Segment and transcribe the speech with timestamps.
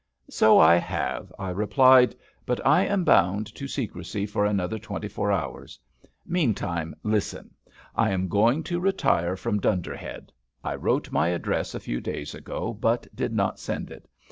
[0.31, 2.15] "So I have," I replied,
[2.47, 5.77] "but I am bound to secrecy for another twenty four hours;
[6.25, 7.53] meantime, listen!
[7.93, 10.31] I am going to retire from Dunderhead.
[10.63, 14.09] I wrote my address a few days ago, but did not send it.